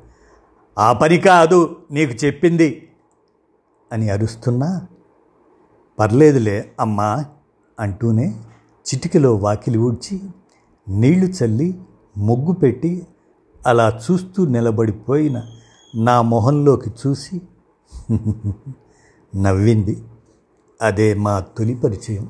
ఆ 0.77 0.93
పని 0.93 1.17
కాదు 1.17 1.77
నీకు 1.91 2.25
చెప్పింది 2.25 2.89
అని 3.91 4.09
అరుస్తున్నా. 4.09 4.87
పర్లేదులే 5.99 6.71
అమ్మా 6.79 7.25
అంటూనే 7.79 8.41
చిటికలో 8.87 9.35
వాకిలి 9.35 9.77
ఊడ్చి 9.77 10.21
నీళ్ళు 10.89 11.25
చల్లి 11.25 11.81
ముగ్గు 12.17 12.51
పెట్టి 12.53 13.07
అలా 13.65 13.99
చూస్తూ 14.11 14.45
నిలబడిపోయిన 14.45 15.43
నా 15.95 16.21
మొహంలోకి 16.21 16.89
చూసి 16.89 17.41
నవ్వింది. 19.35 20.03
అదే 20.81 21.13
మా 21.13 21.39
తొలి 21.39 21.75
పరిచయం. 21.75 22.29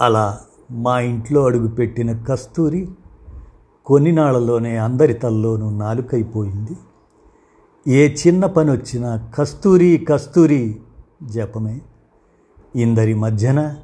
అలా 0.00 0.40
మా 0.70 1.00
ఇంట్లో 1.00 1.44
అడుగుపెట్టిన 1.44 2.24
కస్తూరి 2.24 2.88
కొన్ని 3.86 4.12
నాళ్ళలోనే 4.12 4.76
అందరి 4.76 5.14
తల్లోనూ 5.14 5.70
నాలుకైపోయింది. 5.70 6.76
ఏ 7.88 8.14
చిన్న 8.14 8.46
పని 8.46 8.70
వచ్చినా 8.70 9.30
కస్తూరి 9.38 10.06
కస్తూరి 10.08 10.80
జపమే. 11.22 11.80
ఇందరి 12.76 13.14
మధ్యన 13.14 13.76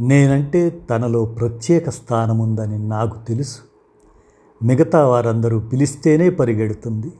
నేనంటే 0.00 0.70
తనలో 0.70 1.24
ప్రత్యేక 1.24 1.90
స్థానముందని 1.90 2.88
నాకు 2.88 3.26
తెలుసు. 3.26 3.67
మిగతా 4.62 5.06
వారందరూ 5.06 5.60
పిలిస్తేనే 5.60 6.30
పరిగెడుతుంది. 6.30 7.12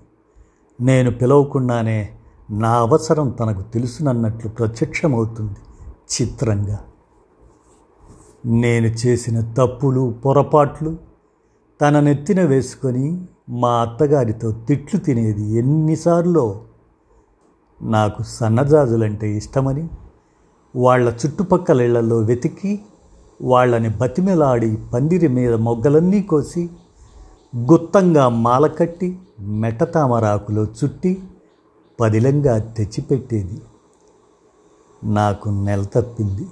నేను 0.81 1.11
పిలవకుండానే 1.11 2.09
నా 2.51 2.73
అవసరం 2.75 3.31
తనకు 3.31 3.63
తెలుసునన్నట్లు 3.63 4.51
ప్రత్యక్షమవుతుంది 4.51 5.61
చిత్రంగా. 6.15 6.79
నేను 8.47 8.87
చేసిన 8.87 9.41
తప్పులు 9.41 10.15
పొరపాట్లు 10.25 10.99
తన 11.81 12.01
నెత్తిన 12.01 12.41
వేసుకొని 12.43 13.27
మా 13.49 13.81
అత్తగారితో 13.81 14.51
తిట్లు 14.51 15.01
తినేది 15.01 15.59
ఎన్నిసార్లో? 15.59 16.65
నాకు 17.83 18.23
సన్నజాజులంటే 18.23 19.37
ఇష్టమని 19.37 19.89
వాళ్ళ 20.77 21.09
చుట్టుపక్కల 21.09 21.81
ఇళ్ళలో 21.81 22.19
వెతికి 22.19 22.81
వాళ్ళని 23.43 23.89
బతిమెలాడి 23.89 24.77
పందిరి 24.95 25.29
మీద 25.29 25.55
మొగ్గలన్నీ 25.55 26.23
కోసి 26.23 26.71
గుత్తంగా 27.57 28.29
మాలకట్టి 28.29 29.19
మెటతామరాకులో 29.41 30.65
చుట్టి 30.65 31.23
పదిలంగా 32.01 32.59
తెచ్చిపెట్టేది. 32.59 33.63
నాకు 35.05 35.49
నెల 35.49 35.85
తప్పింది. 35.85 36.47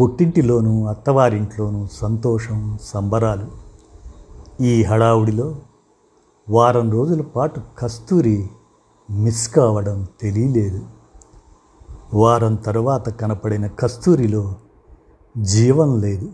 పుట్టింటిలోనూ 0.00 0.84
అత్తవారింట్లోనూ 0.84 1.86
సంతోషం 1.92 2.78
సంబరాలు. 2.82 3.46
ఈ 4.62 4.82
హడావుడిలో 4.82 5.56
వారం 6.50 6.92
రోజుల 6.92 7.22
పాటు 7.22 7.60
కస్తూరి 7.78 8.50
మిస్ 9.10 9.48
కావడం 9.48 10.06
తెలియలేదు. 10.20 10.86
వారం 12.14 12.54
తరువాత 12.54 13.08
కనపడిన 13.08 13.66
కస్తూరిలో 13.66 14.54
జీవం 15.38 16.00
లేదు. 16.00 16.32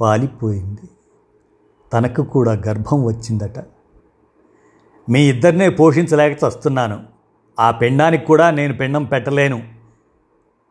పాలిపోయింది. 0.00 0.88
తనకు 1.92 2.22
కూడా 2.22 2.52
గర్భం 2.52 3.04
వచ్చిందట. 3.04 3.58
మీ 5.08 5.20
ఇద్దరినే 5.20 5.68
పోషించలేక 5.68 6.38
చస్తున్నాను. 6.48 7.00
ఆ 7.60 7.70
పెండానికి 7.70 8.24
కూడా 8.24 8.50
నేను 8.50 8.76
పెండం 8.76 9.04
పెట్టలేను 9.04 9.62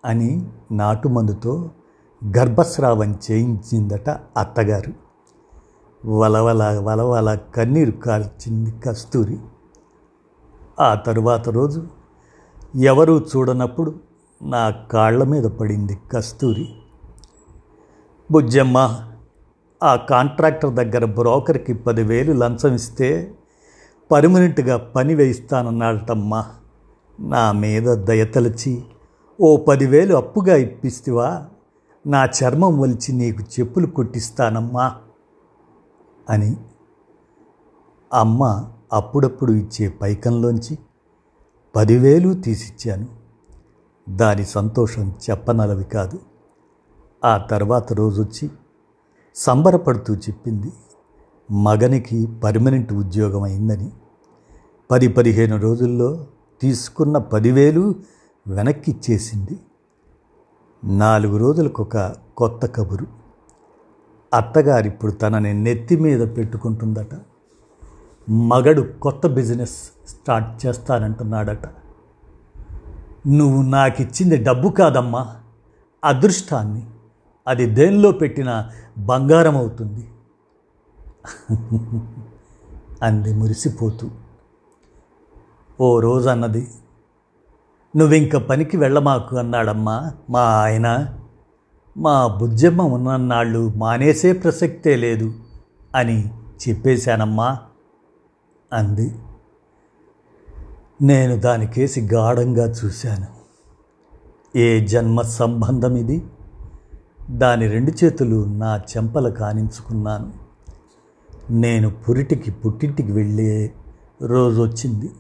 అని 0.06 0.50
నాటుమందుతో 0.72 1.70
గర్భస్రావం 2.38 3.20
చేయించిందట 3.32 4.10
అత్తగారు. 4.10 5.12
వలవల 6.06 6.80
వలవల 6.84 7.36
కన్నీరు 7.56 7.92
కార్చింది 7.92 8.72
కస్తూరి. 8.72 9.38
ఆ 10.80 10.96
తరువాత 10.96 11.50
రోజు 11.50 11.88
ఎవరూ 12.76 13.20
చూడనప్పుడు 13.20 13.96
నా 14.44 14.70
కాళ్ళ 14.70 15.24
మీద 15.24 15.44
పడింది 15.44 16.00
కస్తూరి. 16.12 16.76
బుజ్జమ్మ 18.32 19.11
ఆ 19.84 19.96
కాంట్రాక్టర్ 19.96 20.74
దగ్గర 20.74 21.06
బ్రోకర్కి 21.06 21.74
పదివేలు 21.74 22.34
లంచం 22.34 22.74
ఇస్తే 22.74 23.34
పర్మనెంట్గా 24.12 24.78
పని 24.78 25.16
వేయిస్తానన్నాడటమ్మా 25.16 26.46
నా 27.20 27.52
మీద 27.52 27.84
దయతలచి 27.84 28.84
ఓ 29.42 29.58
పదివేలు 29.58 30.16
అప్పుగా 30.16 30.56
ఇప్పిస్తివా? 30.56 31.46
నా 32.08 32.26
చర్మం 32.26 32.80
వలిచి 32.80 33.14
నీకు 33.14 33.44
చెప్పులు 33.44 33.88
కొట్టిస్తానమ్మా 33.88 34.96
అని 36.30 36.58
అమ్మ 38.14 38.68
అప్పుడప్పుడు 38.94 39.52
ఇచ్చే 39.52 39.88
పైకంలోంచి 39.88 40.78
పదివేలు 41.76 42.34
తీసిచ్చాను. 42.34 43.08
దాని 44.10 44.46
సంతోషం 44.46 45.14
చెప్పనలవి 45.30 45.84
కాదు. 45.84 46.20
ఆ 47.26 47.38
తర్వాత 47.38 47.94
రోజొచ్చి 47.94 48.50
సంబరపడుతూ 49.36 50.16
చెప్పింది 50.16 50.72
మగనికి 51.52 52.28
పర్మనెంట్ 52.44 52.94
ఉద్యోగం 52.94 53.42
అయిందని. 53.42 53.92
పది 54.92 55.08
పదిహేను 55.08 55.58
రోజుల్లో 55.58 56.28
తీసుకున్న 56.62 57.18
పదివేలు 57.18 57.96
వెనక్కి 58.48 58.92
ఇచ్చేసింది. 58.92 59.60
నాలుగు 60.84 61.38
రోజులకు 61.38 61.82
ఒక 61.84 62.16
కొత్త 62.38 62.66
కబురు. 62.66 63.08
అత్తగారిప్పుడు 64.34 65.12
తనని 65.12 65.54
నెత్తి 65.54 65.98
మీద 65.98 66.38
పెట్టుకుంటుందట. 66.38 67.20
మగడు 68.30 68.82
కొత్త 68.82 69.28
బిజినెస్ 69.28 69.76
స్టార్ట్ 70.08 70.66
చేస్తానంటున్నాడట. 70.66 71.66
నువ్వు 73.28 73.62
నాకిచ్చింది 73.62 74.44
డబ్బు 74.44 74.70
కాదమ్మా 74.70 75.36
అదృష్టాన్ని. 76.04 76.88
అది 77.48 77.66
దేనిలో 77.66 78.12
పెట్టిన 78.12 78.70
బంగారం 78.98 79.58
అవుతుంది 79.58 80.04
అంది 83.04 83.34
మురిసిపోతూ. 83.34 84.10
ఓ 85.82 86.00
రోజు 86.00 86.30
అన్నది 86.30 86.68
నువ్వింక 87.96 88.36
పనికి 88.36 88.78
వెళ్ళమాకు 88.78 89.36
అన్నాడమ్మా 89.36 90.12
మా 90.30 90.42
ఆయన. 90.42 91.18
మా 91.98 92.28
బుజ్జమ్మ 92.28 92.82
ఉన్నన్నాళ్ళు 92.82 93.74
మానేసే 93.78 94.34
ప్రసక్తే 94.34 94.96
లేదు 94.96 95.34
అని 95.96 96.30
చెప్పేశానమ్మా 96.64 97.50
అంది. 98.74 99.16
నేను 101.02 101.36
దానికేసి 101.40 102.02
గాఢంగా 102.02 102.66
చూశాను. 102.70 103.28
ఏ 104.60 104.86
జన్మ 104.86 105.22
సంబంధం 105.22 105.96
ఇది 105.96 106.18
దాని 107.32 107.68
రెండు 107.68 107.92
చేతులు 108.04 108.46
నా 108.46 108.78
చెంపల 108.78 109.30
కానించుకున్నాను. 109.30 110.34
నేను 111.52 111.90
పురిటికి 111.90 112.52
పుట్టింటికి 112.52 113.12
వెళ్ళే 113.12 113.74
రోజు 114.22 114.62
వచ్చింది 114.62 115.12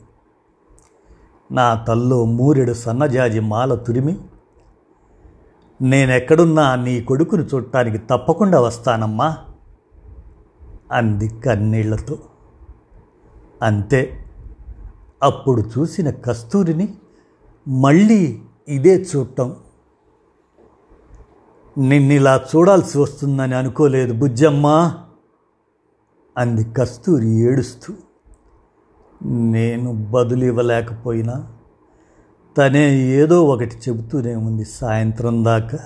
నా 1.51 1.73
తల్లో 1.73 2.25
మూరెడు 2.25 2.73
సన్నజాజి 2.73 3.39
మాల 3.39 3.75
తురిమి 3.75 4.19
నేనెక్కడున్నా 5.81 6.75
నీ 6.75 7.01
కొడుకును 7.01 7.43
చూడటానికి 7.43 7.97
తప్పకుండా 7.97 8.61
వస్తానమ్మా 8.61 9.37
అంది 10.91 11.27
కన్నీళ్ళతో. 11.27 12.17
అంతే 13.63 14.25
అప్పుడు 15.23 15.63
చూసిన 15.77 16.09
కస్తూరిని 16.09 16.93
మళ్ళీ 17.67 18.41
ఇదే 18.67 19.05
చూడటం 19.15 19.55
నిన్నిలా 21.77 22.45
చూడాల్సి 22.55 22.97
వస్తుందని 22.97 23.55
అనుకోలేదు 23.55 24.13
బుజ్జమ్మా. 24.13 24.97
అంది 26.37 26.63
కస్తూరి 26.63 27.29
ఏడుస్తూ. 27.29 27.93
నేను 29.23 29.93
బదులు 29.93 30.45
ఇవ్వలేకపోయినా 30.45 31.47
తనే 32.57 32.95
ఏదో 32.95 33.43
ఒకటి 33.45 33.75
చెబుతూనే 33.75 34.35
ఉంది 34.35 34.65
సాయంత్రం 34.65 35.45
దాకా. 35.45 35.79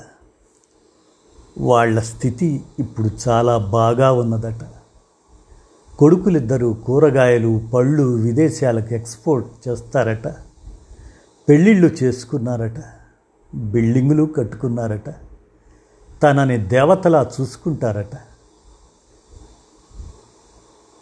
వాళ్ళ 1.57 1.99
స్థితి 1.99 2.63
ఇప్పుడు 2.79 3.09
చాలా 3.27 3.57
బాగా 3.57 4.11
ఉన్నదట. 4.11 4.65
కొడుకులిద్దరూ 5.99 6.73
కూరగాయలు 6.73 7.61
పళ్ళు 7.73 8.03
విదేశాలకు 8.03 8.93
ఎక్స్పోర్ట్ 8.93 9.67
చేస్తారట. 9.67 10.27
పెళ్ళిళ్ళు 11.49 11.87
చేసుకున్నారట. 11.87 12.83
బిల్డింగులు 13.55 14.23
కట్టుకున్నారట. 14.23 15.24
తనని 16.23 16.57
దేవతలా 16.57 17.31
చూసుకుంటారట. 17.41 18.17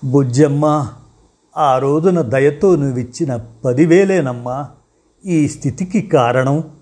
బుజ్జమ్మ 0.03 0.93
ఆ 1.57 1.77
రోజున 1.77 2.21
దయతో 2.21 2.75
నువ్విచ్చిన 2.75 3.35
పదివేలేనమ్మా. 3.35 4.69
ఈ 5.25 5.47
స్థితికి 5.47 6.01
కారణం? 6.01 6.77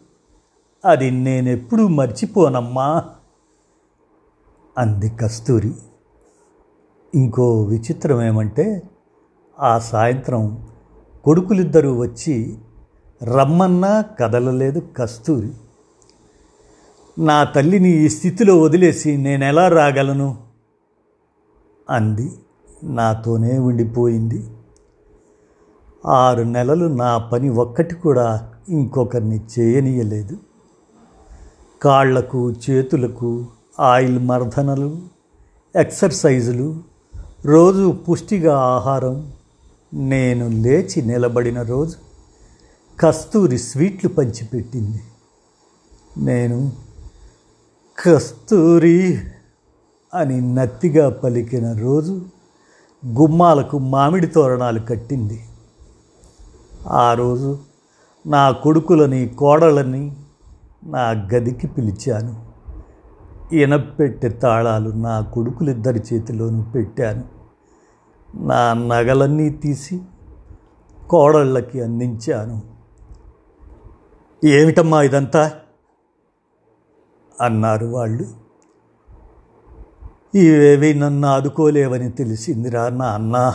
అది 0.85 1.11
నేనెప్పుడూ 1.11 1.87
మర్చిపోనమ్మా. 1.87 3.03
అంది 4.77 5.09
కస్తూరి. 5.09 5.73
ఇంకో 7.15 7.61
విచిత్రం 7.61 8.21
ఏమంటే 8.21 8.81
ఆ 9.59 9.79
సాయంత్రం 9.79 10.67
కొడుకులిద్దరూ 11.23 11.97
వచ్చి 11.97 12.57
రమ్మన్నా 13.23 14.01
కదలలేదు 14.01 14.79
కస్తూరి. 14.97 15.53
నా 17.19 17.43
తల్లిని 17.43 17.89
ఈ 17.89 18.09
స్థితిలో 18.09 18.59
వదిలేసి 18.59 19.17
నేను 19.17 19.45
ఎలా 19.45 19.67
రాగలను? 19.67 20.37
అంది. 21.89 22.31
నాతోనే 22.83 23.57
ఉండిపోయింది. 23.57 24.47
ఆరు 26.05 26.43
నెలలు 26.43 26.85
నా 26.85 27.17
పని 27.17 27.49
ఒక్కటి 27.49 27.95
కూడా 27.95 28.51
ఇంకొకరిని 28.69 29.39
చేయనీయలేదు. 29.59 30.37
కాళ్ళకు 31.81 32.51
చేతులకు 32.51 33.45
ఆయిల్ 33.79 34.19
మర్దనలు 34.19 35.01
ఎక్సర్సైజులు 35.75 36.83
రోజు 37.45 37.91
పుష్టిగా 37.91 38.57
ఆహారం 38.57 39.33
నేను 39.93 40.47
లేచి 40.47 41.01
నిలబడిన 41.01 41.61
రోజు 41.61 41.95
కస్తూరి 42.99 43.57
స్వీట్లు 43.57 44.09
పంచిపెట్టింది. 44.09 44.99
నేను 46.17 46.90
కస్తూరి 48.05 49.19
అని 50.13 50.53
నత్తిగా 50.55 51.09
పలికిన 51.09 51.77
రోజు 51.77 52.21
గుమ్మాలకు 53.05 53.77
మామిడి 53.77 54.27
తోరణాలు 54.27 54.79
కట్టింది. 54.79 55.43
ఆ 56.87 57.13
రోజు 57.13 57.59
నా 58.27 58.51
కొడుకులని 58.51 59.27
కోడలని 59.27 60.15
నా 60.83 61.09
గదికి 61.09 61.67
పిలిచాను. 61.67 62.45
ఇనపెట్టె 63.55 64.29
తాళాలు 64.29 64.89
నా 64.89 65.21
కొడుకులిద్దరి 65.21 66.01
చేతిలోనూ 66.13 66.61
పెట్టాను. 66.61 67.23
నా 68.35 68.73
నగలన్నీ 68.73 69.49
తీసి 69.49 70.01
కోడళ్ళకి 71.09 71.81
అందించాను. 71.81 72.61
ఏమిటమ్మా 74.45 75.01
ఇదంతా? 75.01 75.51
అన్నారు 77.41 77.85
వాళ్ళు. 77.85 78.23
ఇవేవి 80.37 80.93
నన్ను 80.93 81.27
ఆదుకోలేవని 81.27 82.11
తెలిసిందిరా 82.11 82.89
నా 82.89 83.05
అన్న 83.05 83.53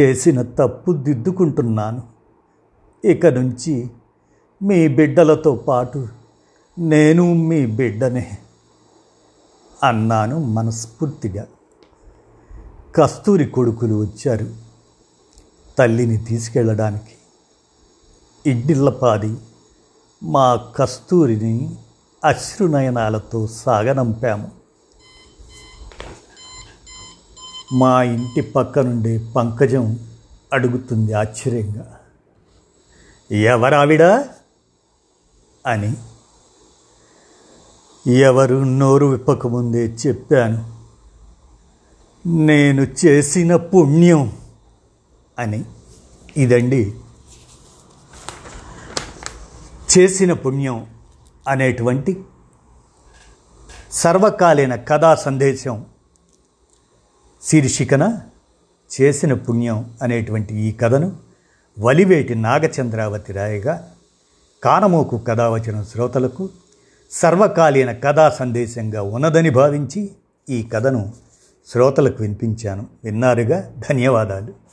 చేసిన 0.00 0.42
తప్పు 0.42 0.92
దిద్దుకుంటున్నాను. 0.92 2.02
ఇక 3.04 3.26
నుంచి 3.26 3.90
మీ 4.62 4.88
బిడ్డలతో 4.88 5.54
పాటు 5.54 6.08
నేను 6.78 7.34
మీ 7.34 7.66
బిడ్డనే 7.66 8.38
అన్నాను 9.82 10.38
మనస్ఫూర్తిగా. 10.38 11.46
కస్తూరి 12.96 13.46
కొడుకులు 13.46 13.94
వచ్చారు 13.94 14.46
తల్లిని 15.78 16.16
తీసుకెళ్ళడానికి. 16.16 17.14
ఇడ్డిళ్ళపాది 18.50 19.36
మా 20.22 20.54
కస్తూరిని 20.54 21.78
అశ్రునయనాలతో 22.24 23.46
సాగనంపాము. 23.46 24.50
మా 27.72 28.02
ఇంటి 28.02 28.40
పక్క 28.40 28.78
నుండి 28.78 29.18
పంకజం 29.36 29.98
అడుగుతుంది 30.52 31.12
ఆశ్చర్యంగా. 31.12 32.00
ఎవరావిడ? 33.32 34.02
అని. 35.66 35.96
ఎవరు 38.06 38.54
నోరు 38.54 39.06
విప్పకముందే 39.06 39.86
చెప్పాను. 40.06 40.86
నేను 42.28 42.86
చేసిన 43.06 43.56
పుణ్యం. 43.56 44.32
అని. 45.38 45.64
ఇదండి. 46.36 46.94
చేసిన 49.98 50.32
పుణ్యం. 50.32 50.93
అనేటువంటి 51.48 52.24
సర్వకాలీన 53.92 54.74
కథా 54.74 55.14
సందేశం 55.14 55.84
శీర్షికన 57.42 58.20
చేసిన 59.00 59.34
పుణ్యం 59.34 59.90
అనేటువంటి 60.02 60.54
ఈ 60.54 60.72
కథను 60.72 61.16
వలివేటి 61.80 62.34
నాగచంద్రావతి 62.34 63.32
రాయగా 63.32 63.90
కానమోకు 64.64 65.18
కథావచన 65.18 65.82
శ్రోతలకు 65.82 66.48
సర్వకాలీన 67.10 67.92
కథా 67.92 68.30
సందేశంగా 68.30 69.02
ఉన్నదని 69.02 69.50
భావించి 69.50 70.10
ఈ 70.50 70.62
కథను 70.62 71.12
శ్రోతలకు 71.66 72.16
వినిపించాను. 72.20 72.86
విన్నారుగా? 73.04 73.74
ధన్యవాదాలు. 73.90 74.63